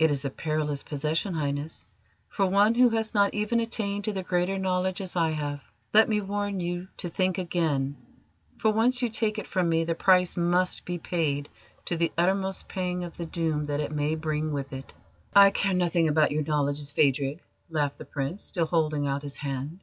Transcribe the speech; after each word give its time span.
"It 0.00 0.10
is 0.10 0.24
a 0.24 0.30
perilous 0.30 0.82
possession, 0.82 1.32
Highness, 1.34 1.84
for 2.28 2.44
one 2.44 2.74
who 2.74 2.88
has 2.88 3.14
not 3.14 3.32
even 3.34 3.60
attained 3.60 4.02
to 4.02 4.12
the 4.12 4.24
Greater 4.24 4.58
Knowledge, 4.58 5.00
as 5.00 5.14
I 5.14 5.30
have. 5.30 5.60
Let 5.94 6.08
me 6.08 6.20
warn 6.20 6.58
you 6.58 6.88
to 6.96 7.08
think 7.08 7.38
again, 7.38 7.96
for 8.58 8.72
once 8.72 9.00
you 9.00 9.08
take 9.08 9.38
it 9.38 9.46
from 9.46 9.68
me 9.68 9.84
the 9.84 9.94
price 9.94 10.36
must 10.36 10.84
be 10.84 10.98
paid 10.98 11.48
to 11.84 11.96
the 11.96 12.10
uttermost 12.18 12.66
pang 12.66 13.04
of 13.04 13.16
the 13.16 13.26
doom 13.26 13.66
that 13.66 13.78
it 13.78 13.92
may 13.92 14.16
bring 14.16 14.50
with 14.50 14.72
it." 14.72 14.92
"I 15.36 15.52
care 15.52 15.72
nothing 15.72 16.08
about 16.08 16.32
your 16.32 16.42
knowledges, 16.42 16.90
Phadrig," 16.90 17.38
laughed 17.68 17.98
the 17.98 18.04
Prince, 18.04 18.42
still 18.42 18.66
holding 18.66 19.06
out 19.06 19.22
his 19.22 19.36
hand. 19.36 19.82